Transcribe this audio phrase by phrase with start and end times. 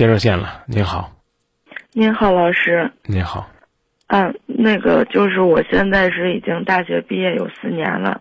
[0.00, 0.64] 接热线了。
[0.66, 1.12] 您好，
[1.92, 2.90] 您好，老师。
[3.04, 3.50] 您好。
[4.06, 8.18] 啊，那个就是我现在是已经大学毕业有四年了，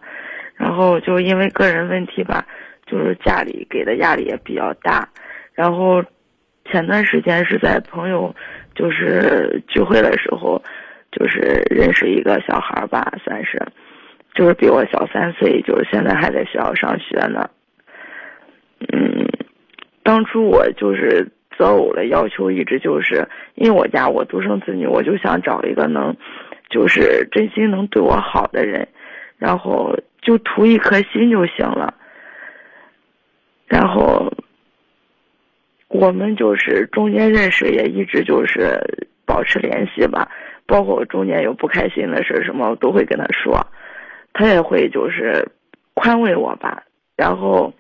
[0.58, 2.46] 然后就因为个人问题吧，
[2.86, 5.08] 就是家里给的压力也比较大，
[5.54, 6.04] 然后
[6.70, 8.36] 前段时间是在朋友
[8.76, 10.62] 就是聚会的时候，
[11.14, 13.58] 就是认识一个小孩吧，算是，
[14.36, 17.50] 就是比我小三岁，就是现在还在学校上学呢。
[18.92, 19.26] 嗯，
[20.04, 21.26] 当初我就是
[21.60, 26.16] 择偶的要求一直就是，因为我家我独生子女，我就想找一个能，
[26.70, 28.88] 就是真心能对我好的人，
[29.38, 31.94] 然后就图一颗心就行了。
[33.68, 34.32] 然后
[35.90, 38.80] 我们就是中间认识，也一直就是
[39.26, 40.32] 保持联系吧。
[40.66, 43.60] 包括中间有不开心的事什么，我都会跟他说，
[44.32, 45.46] 他也会就是
[45.94, 46.84] 宽慰我吧。
[47.18, 47.74] 然后。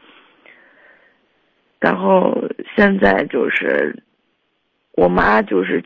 [1.79, 2.37] 然后
[2.75, 3.95] 现在就是，
[4.91, 5.81] 我妈就是，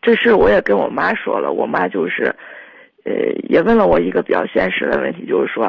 [0.00, 2.32] 这事我也跟我妈说了，我妈就是，
[3.04, 3.12] 呃，
[3.48, 5.64] 也问了我一个比较现实的问题，就是说，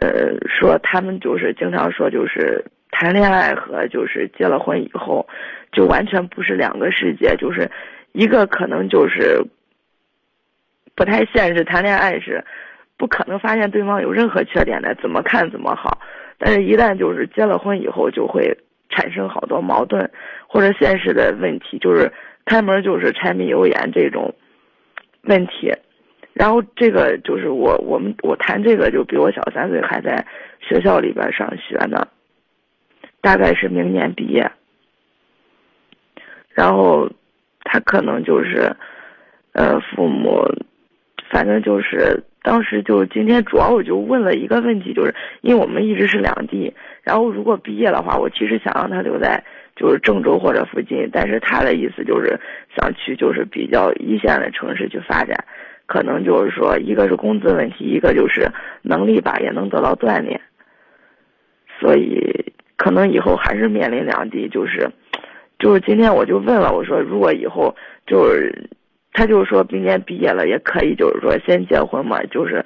[0.00, 5.26] 呃，说他们就是经常说，就是谈恋爱和就是结了婚以后，
[5.72, 7.68] 就完全不是两个世界，就是
[8.12, 9.42] 一个可能就是
[10.94, 12.44] 不太现实，谈恋爱是
[12.96, 15.98] 不可能发现对方有任何缺点的，怎么看怎么好，
[16.38, 18.56] 但是一旦就是结了婚以后，就会。
[18.88, 20.10] 产生好多矛盾，
[20.46, 22.12] 或者现实的问题，就是
[22.44, 24.34] 开门就是柴米油盐这种
[25.22, 25.72] 问题。
[26.32, 30.26] 然后这个就是我我们我谈这个就比我小三岁，还在
[30.60, 32.08] 学校里边上学呢，
[33.20, 34.50] 大概是明年毕业。
[36.50, 37.10] 然后
[37.64, 38.74] 他可能就是，
[39.52, 40.42] 呃，父母，
[41.30, 42.22] 反正就是。
[42.46, 49.42] 当时就今天主要我就问了一个问题，就是因为我们一直是两地，然后如果毕业的话，我其实想让他留在
[49.74, 52.38] 就是郑州或者附近，但是他的意思就是
[52.76, 55.44] 想去就是比较一线的城市去发展，
[55.86, 58.48] 可能就是说一个是工资问题，一个就是
[58.82, 60.40] 能力吧也能得到锻炼，
[61.80, 64.88] 所以可能以后还是面临两地，就是
[65.58, 67.74] 就是今天我就问了，我说如果以后
[68.06, 68.70] 就是。
[69.16, 72.62] 他就说，明年毕业了也可以，就是说先结婚嘛，就是，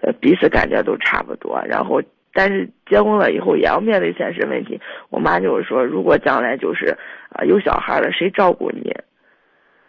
[0.00, 1.60] 呃，彼此感觉都差不多。
[1.66, 2.00] 然后，
[2.32, 4.80] 但是结婚了以后也要面对现实问题。
[5.10, 6.96] 我妈就是说，如果将来就是，
[7.30, 8.94] 啊，有小孩了，谁照顾你？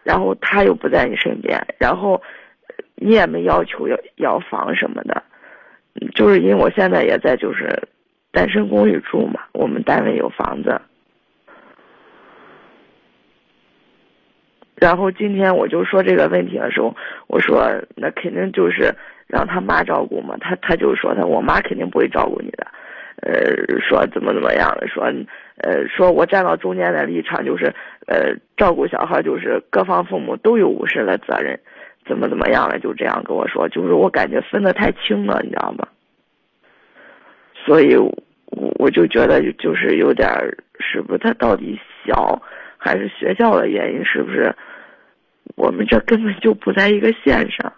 [0.02, 2.20] 然后他又不在你身边，然后
[2.96, 5.22] 你也没要求要要房什么的，
[6.16, 7.70] 就是因为我现在也在就是
[8.32, 10.82] 单身公寓住嘛，我们单位有房子。
[14.80, 16.96] 然后今天我就说这个问题的时候，
[17.28, 18.94] 我说那肯定就是
[19.28, 22.66] 让他妈照顾嘛，他他就说他我妈肯定不会照顾你的，
[23.22, 25.04] 呃，说怎么怎么样的，说，
[25.58, 27.66] 呃，说我站到中间的立场就是，
[28.08, 31.60] 呃，照顾小孩就是各方父母都有无事的责任，
[32.06, 35.86] 怎么怎么样的就这样跟我说，就是我感觉分得太清了，你知道吗？
[37.66, 38.16] 所以，我
[38.80, 40.30] 我就觉得就是有点
[40.80, 42.42] 是不是他到底小，
[42.78, 44.56] 还是学校的原因，是不是？
[45.60, 47.74] 我们这根本就不在一个线上。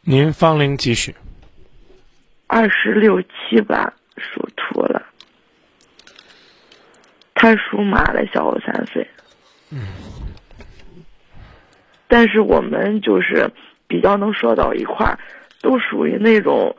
[0.00, 1.14] 您芳龄几许？
[2.46, 5.04] 二十六七吧，属兔了。
[7.34, 9.06] 他属马的，小我三岁。
[9.70, 9.80] 嗯。
[12.06, 13.50] 但是我们就是
[13.86, 15.18] 比较能说到一块儿，
[15.60, 16.74] 都属于那种，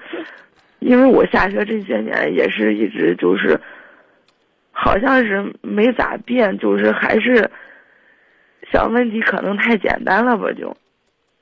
[0.79, 3.61] 因为我下学这些年也是一直就是。
[4.81, 7.51] 好像是没咋变，就是还是
[8.71, 10.73] 想问题可能太简单了吧就，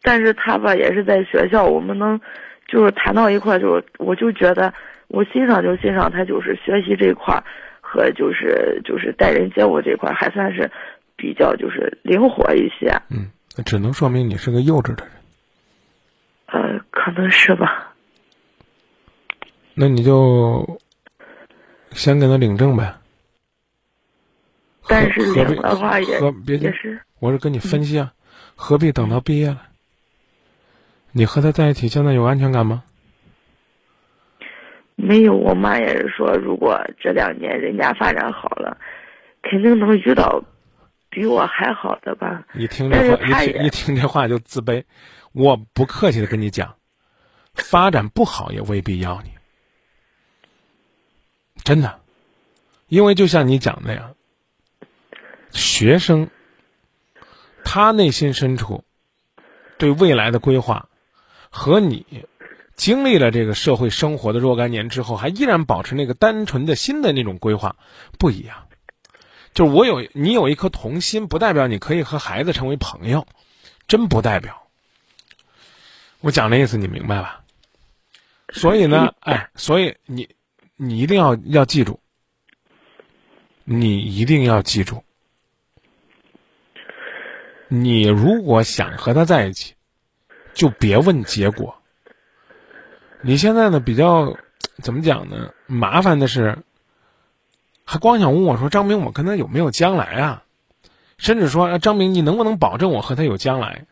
[0.02, 2.20] 但是他吧也是在学校，我们能
[2.68, 4.74] 就是谈到一块，就是我就觉得
[5.08, 7.44] 我欣赏就欣赏他，就是学习这块
[7.80, 10.72] 和就是就是待人接物这块还算是
[11.16, 12.92] 比较就是灵活一些。
[13.12, 13.30] 嗯，
[13.64, 15.14] 只能说明你是个幼稚的人。
[16.48, 17.94] 呃，可能是吧。
[19.76, 20.80] 那你就
[21.92, 22.92] 先给他领证呗。
[24.88, 28.14] 但是领的话也也是，我是跟你分析啊，
[28.56, 29.62] 何必等到毕业了？
[31.12, 32.84] 你和他在一起，现在有安全感吗？
[34.96, 38.78] 没有，我妈也是说，如果这两年人家发展好了，
[39.44, 40.44] 肯定能遇到
[41.10, 42.46] 比我还好的吧。
[42.54, 44.84] 你听这话，一听一听这话就自卑。
[45.34, 46.76] 我不客气的跟你讲，
[47.54, 49.32] 发展不好也未必要你，
[51.64, 52.00] 真的，
[52.88, 54.12] 因为就像你讲的呀。
[55.58, 56.30] 学生，
[57.66, 58.86] 他内心深处
[59.78, 60.88] 对未来的规划，
[61.50, 62.06] 和你
[62.76, 67.76] 经历了这个社会生活的若干年之后，还依然保持那个单纯的心的那种规划，
[68.18, 68.68] 不一样。
[69.54, 73.28] 就是我有你有一颗童心，不代表你可以和孩子成为朋友，
[73.88, 74.68] 真不代表。
[76.20, 77.44] 我讲的意思你明白吧？
[78.54, 80.30] 所以呢，哎，所以你
[80.76, 82.00] 你一定要要记住，
[83.64, 85.04] 你一定要记住，
[87.70, 89.74] 你如果想和他在一起，
[90.54, 91.76] 就别问结果。
[93.22, 94.38] 你现在呢比较
[94.82, 95.52] 怎么讲呢？
[95.66, 96.60] 麻烦的是，
[97.84, 100.44] 还光想问我说张明，我跟他有没有将来啊？
[101.18, 103.86] 甚至说张明，你能不能保证我和他有将来？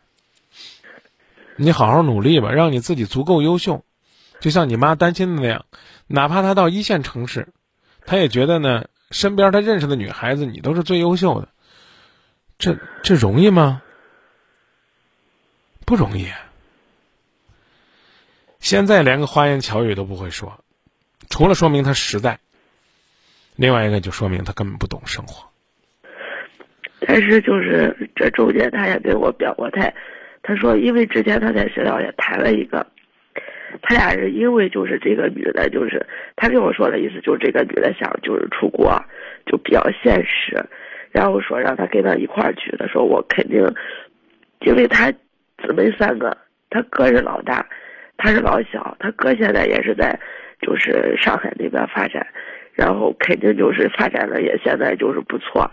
[1.57, 3.83] 你好好努力吧，让你自己足够优秀，
[4.39, 5.65] 就像你妈担心的那样，
[6.07, 7.49] 哪怕他到一线城市，
[8.05, 11.49] 他也觉得呢，身边他认识的女孩子你都是最优秀的。
[12.57, 13.81] 这这容易吗？
[15.85, 16.27] 不容易。
[18.59, 20.59] 现在连个花言巧语都不会说，
[21.29, 22.39] 除了说明他实在，
[23.55, 25.47] 另外一个就说明他根本不懂生活。
[27.01, 29.93] 但是就是这中间他也给我表过态，
[30.41, 32.87] 他说因为之前他在学校也谈了一个，
[33.83, 36.03] 他俩是因为就是这个女的，就是
[36.35, 38.99] 他跟我说的意思就是这个女的想就是出国，
[39.45, 40.65] 就比较现实，
[41.15, 43.63] 然后说让他跟他一块儿去，他说我肯定，
[44.67, 45.09] 因为他
[45.63, 46.37] 姊妹三个，
[46.69, 47.65] 他哥是老大。
[48.17, 50.17] 他是老小，他哥现在也是在，
[50.61, 52.25] 就是上海那边发展，
[52.73, 55.69] 然后肯定就是发展的也现在就是不错，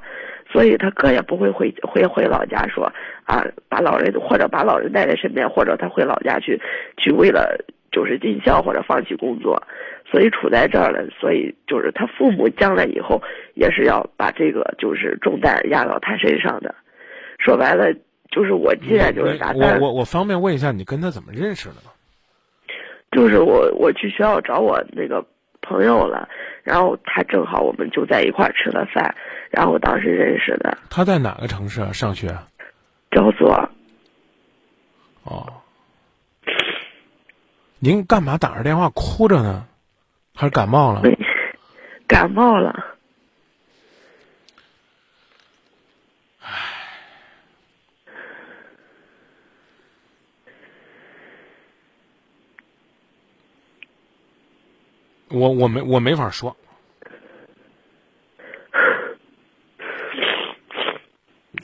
[0.51, 2.93] 所以他哥也不会回回回老家说
[3.25, 6.61] 啊，把老人或者把老人带在身边，或者他回老家去
[6.97, 7.57] 去为了
[7.93, 9.63] 就是尽孝或者放弃工作，
[10.13, 13.23] 所以处在这儿了，所以就是他父母将来以后
[13.55, 16.75] 也是要把这个就是重担压到他身上的，
[17.39, 17.95] 说白了
[18.31, 21.91] 就是我既然就是啥，我我我方便问一下你跟他怎么认识的吗？
[23.11, 25.25] 就是我，我去学校找我那个
[25.63, 26.29] 朋友了，
[26.63, 29.15] 然后他正好我们就在一块儿吃了饭，
[29.51, 30.77] 然后当时认识的。
[30.91, 31.93] 他在哪个城市啊？
[31.93, 32.29] 上学？
[33.11, 33.69] 焦作。
[35.25, 35.47] 哦。
[37.79, 39.67] 您干嘛打着电话哭着呢？
[40.35, 41.03] 还是感冒了？
[42.07, 42.89] 感冒了。
[55.29, 56.55] 我我没我没法说，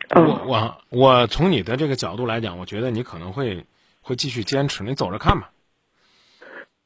[0.09, 3.67] 我我我从你的这个角度来讲，我觉得你可能会
[4.01, 5.51] 会继续坚持，你走着看吧。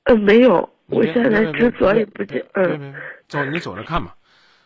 [0.02, 2.94] 呃，没有，我现在之所以不接，嗯，
[3.28, 4.14] 走，你走着看吧。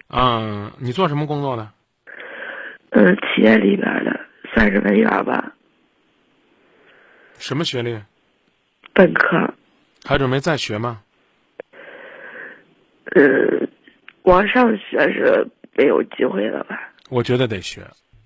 [0.09, 1.69] 嗯，你做什么工作的？
[2.91, 4.21] 嗯，企业里边的，
[4.53, 5.53] 算是文员吧。
[7.39, 7.99] 什么学历？
[8.93, 9.55] 本科。
[10.05, 11.01] 还准备再学吗？
[13.15, 13.69] 嗯，
[14.23, 16.93] 往上学是没有机会了吧？
[17.09, 17.83] 我觉得得学，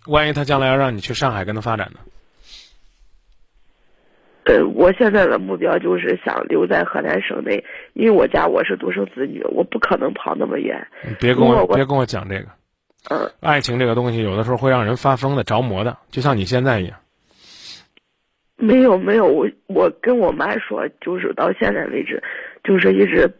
[0.06, 2.00] 万一他将来要让你去上海跟他发展呢？
[4.50, 10.84] 呃，我现在的目标就是想留在河南省内，因为我家我是独生子女，我不可能跑那么远。
[11.20, 12.46] 别跟我别跟我讲这个，
[13.10, 16.98] 嗯，爱情这个东西有的时候会让人发疯的、着魔的，就像你现在一样。
[18.56, 22.22] 没有没有，我我跟我妈说，就是到现在为止，
[22.64, 23.30] 就是一直。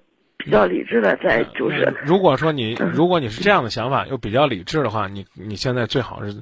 [0.42, 6.32] 比较理智的，在就是，如果说你如果你是这样的想法，又比较理智的话，你你现在最好是，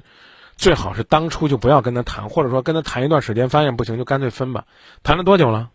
[0.59, 4.65] 最好是当初就不要跟他谈，或者说跟他谈一段时间，发现不行就干脆分吧。
[5.03, 5.71] 谈了多久了？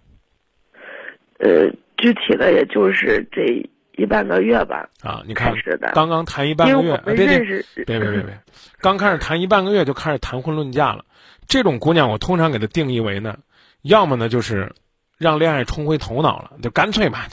[1.39, 4.91] 呃，具体的也就是这一半个月吧。
[5.01, 5.55] 啊，你看，
[5.95, 8.41] 刚刚谈一半个月，别别别别别别，
[8.83, 11.07] 刚开始谈一半个月就开始谈婚论嫁了。
[11.49, 13.39] 这种姑娘，我通常给她定义为呢，
[13.81, 14.75] 要么呢就是
[15.17, 17.27] 让恋爱冲昏头脑了，就干脆吧。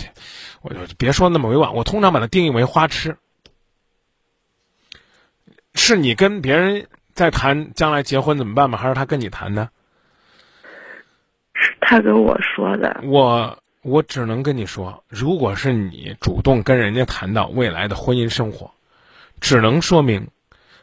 [0.61, 3.17] 我就别说那么委婉，我通常把它定义为花痴。
[5.73, 8.77] 是你跟别人在谈将来结婚怎么办吗？
[8.77, 9.69] 还是他跟你谈的？
[11.53, 13.01] 是他跟我说的。
[13.03, 18.71] 我我只能跟你说，如果是你主动跟人家谈到未来的婚姻生活，
[19.39, 20.29] 只能说明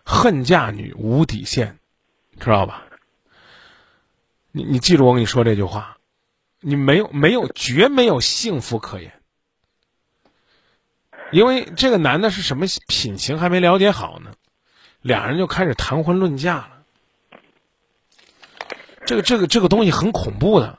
[0.04, 1.78] 恨嫁女无底线，
[2.38, 2.85] 知道吧？
[4.52, 5.99] 你你记住我跟你说这句话，
[6.61, 9.12] 你没有没有绝没有幸福可言。
[11.30, 14.32] 因为这个男的是什么品行还没了解好呢，
[15.02, 16.71] 俩人就开始谈婚论嫁了。
[19.05, 20.78] 这个这个这个东西很恐怖的。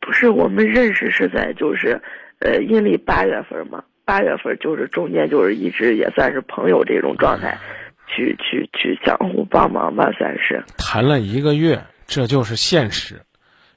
[0.00, 2.00] 不是我们认识是在就是，
[2.38, 7.58] 呃，阴历八月份嘛，八月份就是中间就是一直也算是朋友这种状态，
[8.06, 10.64] 去去去相互帮忙吧，算是。
[10.76, 13.22] 谈了一个月，这就是现实，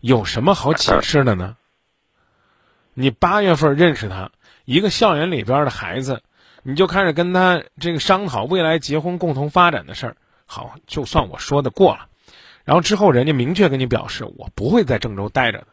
[0.02, 1.56] 有什么好解释的呢？
[2.94, 4.32] 你八月份认识他，
[4.66, 6.22] 一个校园里边的孩子，
[6.70, 10.18] 你就开始跟他这个商讨未来结婚、共同发展的事儿。
[10.46, 12.10] 好，就算我说的过了。
[12.66, 15.68] 然后之后，人家明确跟你表示，我不会在郑州待着的，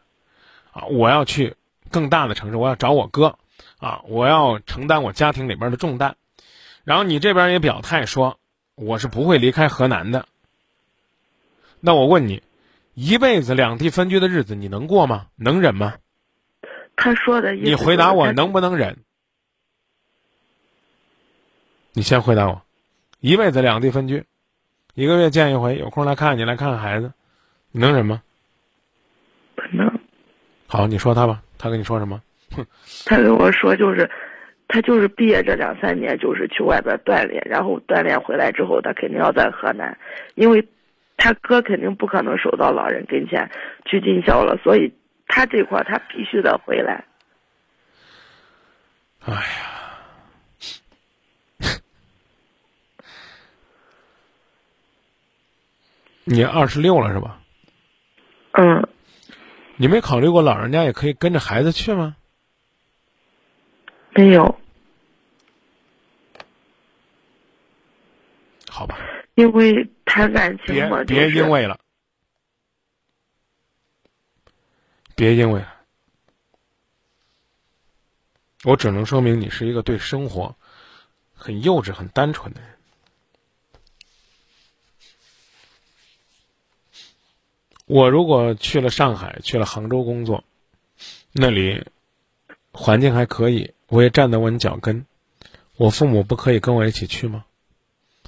[0.71, 1.55] 啊，我要去
[1.91, 3.37] 更大的城市，我要找我哥，
[3.77, 6.15] 啊，我要承担我家庭里边的重担。
[6.85, 8.39] 然后你这边也表态说，
[8.75, 10.25] 我是不会离开河南的。
[11.81, 12.41] 那我问你，
[12.93, 15.25] 一辈子两地分居的日子你能过吗？
[15.35, 15.95] 能忍吗？
[16.95, 18.99] 他说的意思，你回答我能不能忍？
[21.95, 22.61] 你先回答我，
[23.21, 24.23] 一辈子两地分居，
[24.93, 27.11] 一个月见一回，有空来看你，来看看孩子，
[27.71, 28.21] 你能忍吗？
[29.55, 29.99] 不能。
[30.67, 32.21] 好，你说他吧，他跟你说什么？
[32.55, 32.65] 哼，
[33.05, 34.09] 他跟我说就是，
[34.67, 39.97] 他就是毕业这两三年就是去外边锻炼，然后锻炼回来之后，他肯定要在河南，
[40.35, 40.67] 因为
[41.17, 43.49] 他哥肯定不可能守到老人跟前
[43.85, 44.93] 去尽孝了，所以。
[45.27, 47.03] 他这块他必须得回来。
[49.25, 49.74] 哎呀，
[56.25, 57.41] 你二十六了是吧？
[58.53, 58.87] 嗯。
[59.77, 62.15] 你没考虑过老人家也可以跟着孩子去吗？
[64.11, 64.59] 没有。
[68.69, 68.97] 好吧。
[69.35, 71.79] 因为谈感情嘛，别别因为了。
[75.15, 75.63] 别因为，
[78.63, 80.55] 我只能说明你是一个对生活
[81.33, 82.69] 很幼稚、很单纯的人。
[87.85, 90.43] 我如果去了上海，去了杭州工作，
[91.31, 91.85] 那里
[92.71, 95.05] 环境还可以，我也站得稳脚跟，
[95.77, 97.45] 我父母不可以跟我一起去吗？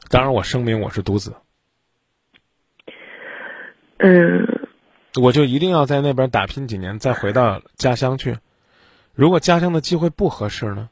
[0.09, 1.35] 当然，我声明我是独子。
[3.97, 4.45] 嗯。
[5.19, 8.37] 我就一定要在那边打拼几年，再回到家乡去。
[9.15, 10.89] 如果家乡的机会不合适呢？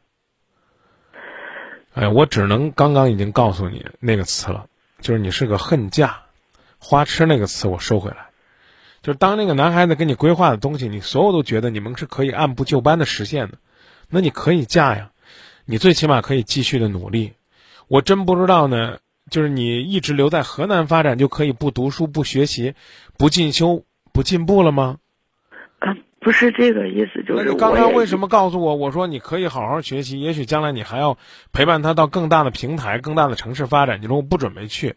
[1.93, 4.67] 哎，我只能刚刚已经告诉你那个词了，
[4.99, 6.23] 就是你是个恨嫁，
[6.79, 8.24] 花痴那个词我收回来。
[9.05, 13.59] 就是当那个男孩子给你规划的东西，你所有都觉得你们是可以按部就班的实现的，
[14.09, 15.11] 那你可以嫁呀，
[15.65, 17.33] 你最起码可以继续的努力。
[17.87, 18.97] 我真不知道呢，
[19.29, 22.73] 就是你一直留在河南发展就可以不读书、不学习、
[23.15, 23.83] 不进修。
[24.11, 24.99] 不进步了吗？
[25.79, 27.49] 啊，不是这个意思，就是。
[27.49, 28.75] 你刚刚为什么告诉我？
[28.75, 31.17] 我说你可以好好学习，也许将来你还要
[31.51, 34.01] 陪伴他到更大的平台、更大的城市发展。
[34.01, 34.95] 你说我不准备去，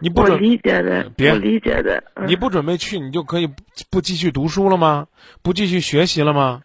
[0.00, 2.04] 你不准理解的，别理解的。
[2.26, 3.48] 你不准备去，你就可以
[3.90, 5.06] 不继续读书了吗？
[5.42, 6.62] 不继续学习了吗？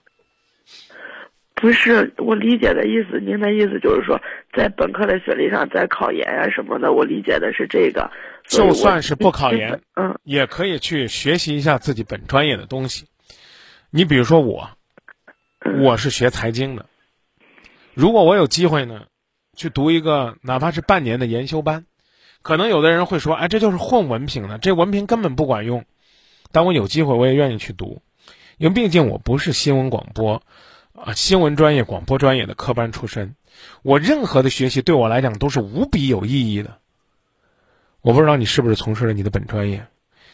[1.56, 4.20] 不是我理解的意思，您的意思就是说，
[4.56, 8.12] 在本科的学历上再考研啊什么的，我理解的是这个。
[8.46, 13.06] 就算是不考研，嗯，也可以去学习一下自己本专业的东西。
[13.90, 14.70] 你比如说我，
[15.82, 16.86] 我是学财经的。
[17.94, 19.06] 如果我有机会呢，
[19.56, 21.86] 去读一个哪怕是半年的研修班，
[22.44, 25.86] 可能有的人会说：“哎，这就是混文凭的，这文凭根本不管用。”
[26.52, 28.04] 但我有机会，我也愿意去读，
[28.58, 30.44] 因为毕竟我不是新闻广播
[30.94, 33.36] 啊，新闻专业、广播专业的科班出身。
[33.82, 36.78] 我任何的学习对我来讲都是无比有意义的。
[38.02, 39.88] 我不知道你是不是从事了你的本专业，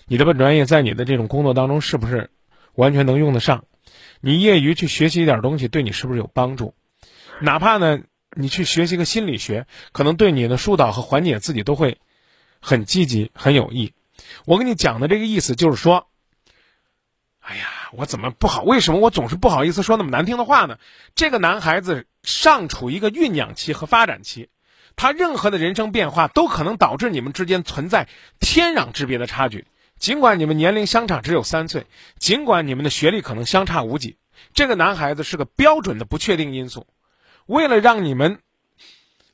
[0.07, 2.31] 你的本专业在你的这种工作当中是不是
[2.73, 3.63] 完全能用得上？
[4.19, 6.73] 你业余去学习一点东西，对你是不是有帮助？
[7.39, 8.01] 哪怕呢，
[8.35, 11.97] 你去学习个心理学，可能对你的疏导和缓解自己都会
[12.59, 13.93] 很积极、很有益。
[14.45, 16.07] 我跟你讲的这个意思就是说，
[17.39, 18.61] 哎呀，我怎么不好？
[18.63, 20.77] 为什么我总是不好意思说那么难听的话呢？
[21.15, 24.49] 这个男孩子尚处一个酝酿期和发展期。
[24.95, 28.09] 他任何的人生变化都可能导致你们之间存在
[28.39, 29.65] 天壤之别的差距，
[29.97, 34.17] 尽管你们年龄相差只有三岁，尽管你们的学历可能相差无几，
[34.53, 36.85] 这个男孩子是个标准的不确定因素。
[37.49, 38.41] 为了让你们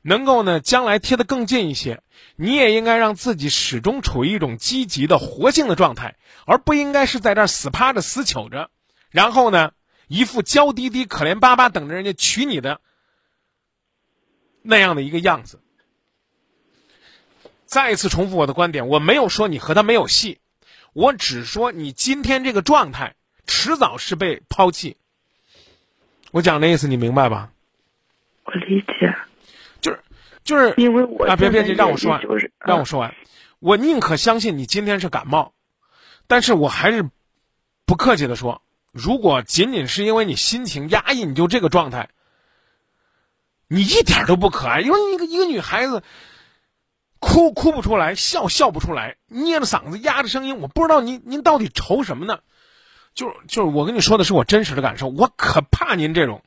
[0.01, 2.01] 能够呢将来贴得更近一些，
[2.37, 8.69] 你也应该让自己始终处于一种积极的活性的状态，而不应该是在这儿死趴着死求着，
[9.09, 9.73] 然后呢
[10.07, 12.79] 一副娇滴滴、可怜巴巴等着人家娶你的。
[14.61, 15.59] 那样的一个样子。
[17.65, 20.39] 再一次重复我的观点，我没有说你和他没有戏，
[20.93, 24.95] 我只说你今天这个状态迟早是被抛弃。
[26.31, 27.51] 我讲的意思你明白吧？
[28.45, 29.15] 我理解。
[29.81, 29.99] 就是
[30.43, 33.13] 就是因为我啊，别别急，让我说完，就是让我说完。
[33.59, 35.53] 我宁可相信你今天是感冒，
[36.27, 37.09] 但是我还是
[37.85, 38.61] 不客气的说，
[38.91, 42.09] 如果仅仅是因为你心情压抑，你就这个状态。
[43.67, 46.03] 你一点都不可爱，因为一个一个女孩子，
[47.17, 52.41] 哭哭不出来，笑笑不出来，捏着嗓子压着声音，我不知道您您到底愁什么呢？
[53.15, 56.43] 就是就是我跟你说的是我真实的感受，我可怕您这种，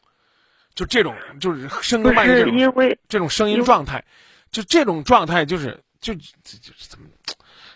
[0.79, 4.05] 就这种就是深更半夜这种因为这种声音状态，
[4.53, 7.07] 就这种状态就是就就就是怎么，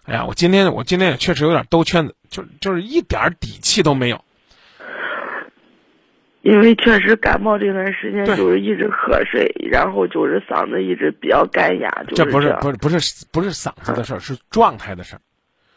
[0.04, 4.24] 哎呀，我今天我今天也确实有点兜圈子，就就是一点儿底气都没有。
[6.42, 15.20] 因为确实感冒这段时间就是一直瞌睡，然后就是嗓子一直比较干哑，就是这不是不是不是不是嗓子的事儿，是状态的事儿。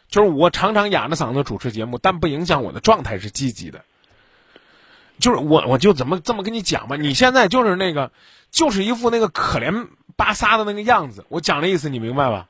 [0.08, 3.84] 就是我常常哑着嗓子主持节目，但不影响我的状态是积极的。
[5.19, 8.12] 就是我我就怎么这么跟你讲吧，你现在就是那个，
[8.51, 11.25] 就是一副那个可怜巴撒的那个样子。
[11.29, 12.50] 我讲的意思你明白吧？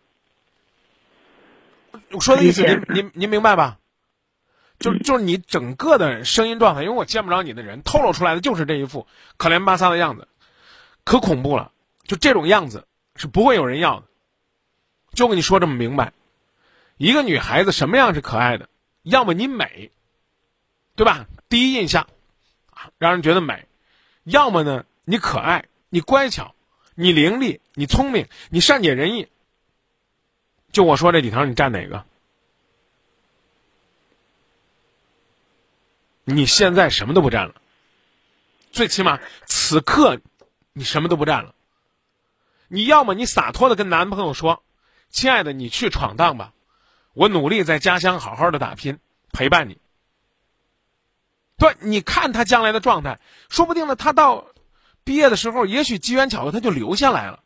[2.11, 3.77] 我说的意思您您您明白吧？
[4.79, 9.07] 就就是你整个的声音状态，因为我见不着你的人，透露出来的就是这一副
[9.37, 10.27] 可怜巴撒的样子，
[11.05, 11.71] 可恐怖了。
[12.03, 14.07] 就这种样子是不会有人要的。
[15.13, 16.11] 就跟你说这么明白，
[16.97, 18.67] 一个女孩子什么样是可爱的？
[19.03, 19.91] 要么你美，
[20.95, 21.25] 对吧？
[21.47, 22.09] 第一印象啊，
[22.97, 23.65] 让人觉得美；
[24.23, 26.55] 要么呢，你可爱，你乖巧，
[26.95, 29.27] 你伶俐，你聪明，你善解人意。
[30.71, 32.05] 就我说这几条，你占哪个？
[36.25, 37.55] 你现在什么都不占了，
[38.71, 40.19] 最起码此刻
[40.73, 41.53] 你什么都不占了。
[42.67, 44.63] 你要么你洒脱的跟男朋友说
[45.11, 46.51] ：“亲爱的，你去闯荡吧，
[47.13, 48.97] 我努力在家乡好好的打拼，
[49.31, 49.77] 陪伴你。”
[51.57, 53.17] 对，你看他将来的状态，
[53.49, 54.45] 说不定呢，他到
[55.05, 57.39] 毕业的时候，也许机缘巧合他就留下来了，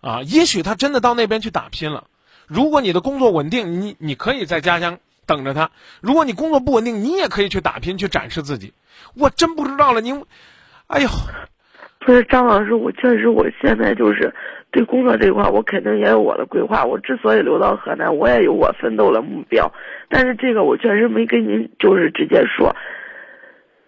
[0.00, 2.08] 啊，也许他真的到那边去打拼了。
[2.48, 8.72] 如果你的工作稳定，你你可以在家乡等着他；如果你工作不稳定，你也可以去打拼，去展示自己。
[9.14, 10.24] 我真不知道了，您，
[10.88, 11.08] 哎呦，
[12.00, 14.34] 不是张老师，我确实我现在就是
[14.72, 16.84] 对工作这一块，我肯定也有我的规划。
[16.84, 19.72] 我之所以留到河南，我也有我奋斗的目标，
[20.08, 22.74] 但是这个我确实没跟您就是直接说。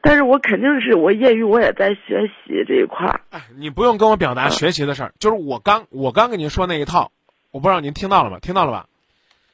[0.00, 3.20] 但是我肯定是我业余我也在学习这一块儿。
[3.30, 7.10] 哎，你不用跟我表达学习的事儿，就是我刚我刚跟您说那一套，
[7.50, 8.38] 我不知道您听到了吗？
[8.40, 8.86] 听到了吧？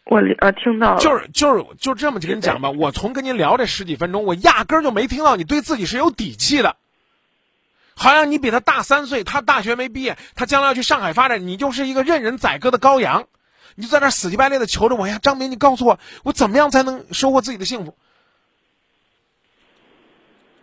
[0.05, 6.77] 我呃听到了，就是就是就这么跟你讲吧，我从跟您聊这十几分钟，我压根儿就没听到你对自己是有底气的，
[7.97, 13.25] 好像你比他大三岁，他大学没毕业，他将来要去上海发展，你就是一个任人宰割的羔羊，
[13.77, 17.97] 你就在那儿死乞白赖的求着我呀，张明，你告诉我，我怎么样才能收获自己的幸福？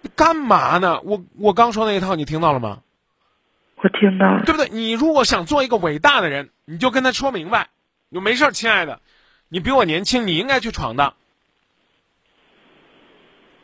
[0.01, 0.99] 你干嘛呢？
[1.01, 2.81] 我我刚说那一套，你听到了吗？
[3.77, 4.43] 我听到了。
[4.43, 4.69] 对不对？
[4.69, 7.69] 你如果想做一个伟大的人，你就跟他说明白，
[8.09, 8.99] 你没事，亲爱的，
[9.49, 11.13] 你比我年轻，你应该去闯荡，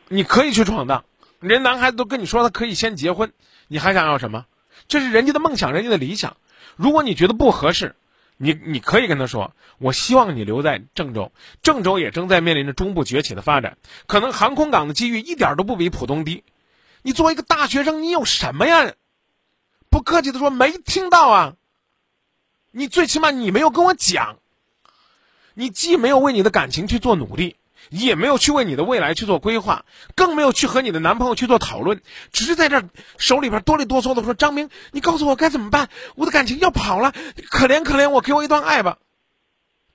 [0.08, 1.06] 你可以去闯荡。
[1.40, 3.32] 人男孩子都跟你说他可以先结婚，
[3.68, 4.46] 你还想要什么？
[4.88, 6.38] 这是人家的梦想，人家的理想。
[6.76, 7.96] 如果你觉得不合适，
[8.38, 16.44] 你你可以跟他说，我希望你留在郑州，郑州也正在面临着中部崛起的发展，可能航空港的机遇一点都不比浦东低。
[17.02, 18.94] 你作为一个大学生，你有什么呀？
[19.90, 21.56] 不客气的说，没听到啊。
[22.72, 24.38] 你最起码你没有跟我讲，
[25.54, 27.56] 你既没有为你的感情去做努力，
[27.90, 32.84] 也没有去为你的未来去做规划，更没有去和你的男朋友去做讨论，只是在这
[33.18, 35.90] 手里边哆里哆嗦的说：“张明，你告诉我该怎么办？
[36.16, 37.14] 我的感情要跑了，
[37.50, 38.98] 可怜可怜我，给我一段爱吧。”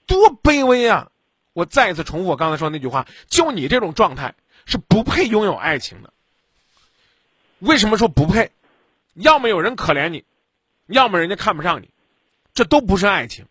[0.07, 1.11] 多卑微啊！
[1.53, 4.35] 我再一次重复我刚才说那句话：就你这种状态
[4.67, 6.13] 是不配拥有爱情的。
[7.59, 8.51] 为什么说不配？
[9.15, 10.25] 要么有人可怜你，
[10.87, 11.91] 要么人家看不上你，
[12.55, 13.47] 这都不是爱情。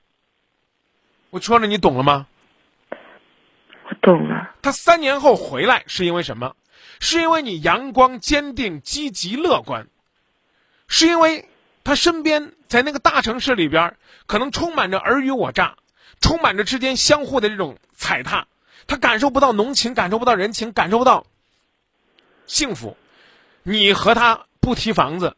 [1.29, 2.27] 我说了，你懂了吗？
[4.01, 4.55] 懂了。
[4.61, 6.55] 他三年后回来是因为什么？
[6.99, 9.87] 是因为你阳光、坚定、积极、乐观，
[10.87, 11.49] 是因为
[11.83, 15.75] 他身边在那个大城市里边，可能充满着尔虞我诈，
[16.19, 18.47] 充满着之间相互的这种踩踏，
[18.87, 21.25] 他感受不到浓情，感受不到人情，感受不到
[22.47, 22.97] 幸福。
[23.63, 25.35] 你和他不提房子。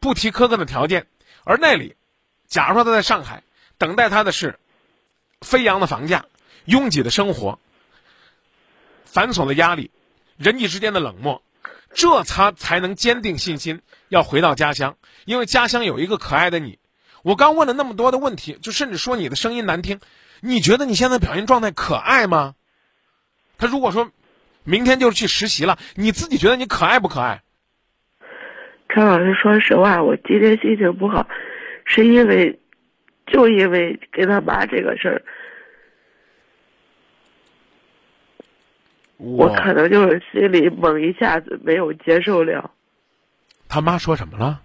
[0.00, 1.06] 不提苛刻的条件，
[1.44, 1.96] 而那里，
[2.46, 3.42] 假如说他在上海，
[3.78, 4.58] 等待他的是
[5.40, 6.26] 飞扬的房价、
[6.66, 7.58] 拥挤的生活、
[9.14, 9.92] 繁琐的压力、
[10.36, 11.40] 人际之间的冷漠，
[11.92, 16.80] 这他才能坚定信心要回到家乡，因为家乡有一个可爱的你。
[17.22, 20.00] 我刚问了那么多的问题，就甚至说你的声音难听，
[20.40, 22.56] 你觉得你现在表现状态可爱吗？
[23.56, 24.10] 他如果说
[24.64, 27.42] 明天就去实习了，你自己觉得你可爱不可爱？
[28.88, 31.28] 陈老师，说实话，我今天心情不好，
[31.84, 32.58] 是因为，
[33.28, 35.22] 就因为跟他妈这个事儿，
[39.16, 42.70] 我可能就是心里猛一下子没有接受了。
[43.68, 44.60] 他妈说什么了？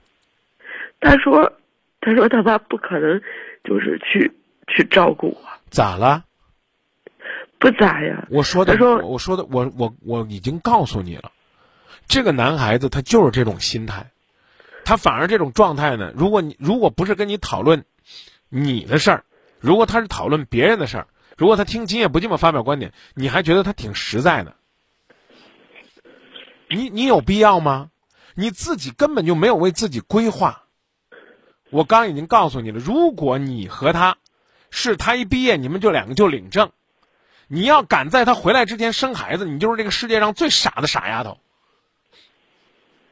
[0.99, 1.53] 他说
[2.01, 3.21] ：“他说他妈不可能，
[3.63, 4.31] 就是去
[4.67, 5.41] 去照顾我。
[5.69, 6.25] 咋了？
[7.57, 8.27] 不咋呀。
[8.29, 11.31] 我说的，说我说的，我我我已经告诉你了，
[12.07, 14.11] 这个男孩子他就是这种心态，
[14.83, 17.85] 他反而这种状态呢，如果你如果不是跟你讨论
[18.49, 19.23] 你的事儿，
[19.59, 21.07] 如果他是讨论别人的事儿，
[21.39, 24.57] 如果他听今夜不寂寞发表观点，你还觉得他挺实在的，
[26.69, 27.91] 你你有必要吗？
[28.35, 30.65] 你自己根本就没有为自己规划。
[31.69, 34.17] 我刚已经告诉你了，如果你和他
[34.69, 36.73] 是他一毕业你们就两个就领证，
[37.47, 41.39] 你要敢在他回来之前生孩子，你就是这个世界上最傻的傻丫头。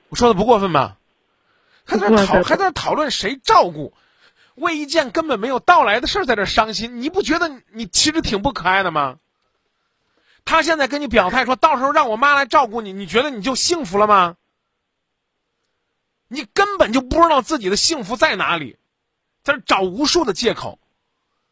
[0.09, 0.97] 我说的不过分吧？
[1.85, 3.93] 还在讨还在讨论谁照顾，
[4.57, 9.19] 为一件根本没有到来的事儿在这伤心，你不觉得你其实挺不可爱的吗？
[10.45, 14.35] 他现在跟你表态说到时候让我妈来照顾你，你觉得你就幸福了吗？
[16.27, 18.77] 你根本就不知道自己的幸福在哪里，
[19.43, 20.79] 在这找无数的借口。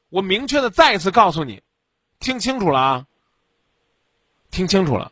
[0.10, 1.62] 我明确的再一次告诉你，
[2.20, 3.06] 听清楚了啊！
[4.50, 5.12] 听清楚了，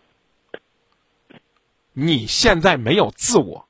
[1.91, 3.67] 你现在没有自我，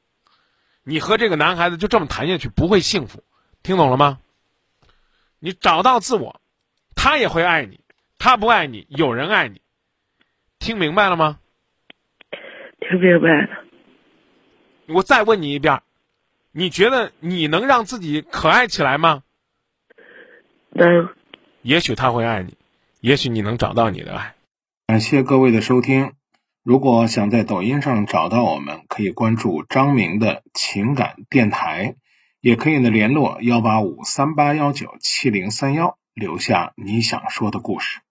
[0.84, 3.24] 你和这个男孩子就这么谈下去不会幸福，
[3.64, 4.20] 听懂了吗？
[5.40, 6.42] 你找到自我，
[6.96, 7.80] 他也会爱你，
[8.20, 9.62] 他不爱你，有人爱你，
[10.60, 11.40] 听明白了吗？
[12.80, 13.64] 听明白了。
[14.88, 15.82] 我再问你一遍，
[16.52, 19.24] 你觉得你能让自己可爱起来吗？
[20.72, 21.10] 能。
[21.62, 22.58] 也许他会爱你，
[23.00, 24.36] 也许你能找到你的爱。
[24.88, 26.12] 感谢各位的收听。
[26.64, 31.96] 如果想在抖音上找到我们，可以关注张明的情感电台，
[32.44, 38.02] 也可以呢联络幺八五三八幺九七零三幺，留下你想说的故事。